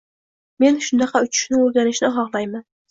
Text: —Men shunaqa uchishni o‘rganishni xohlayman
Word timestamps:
—Men 0.63 0.81
shunaqa 0.87 1.23
uchishni 1.29 1.63
o‘rganishni 1.63 2.15
xohlayman 2.19 2.71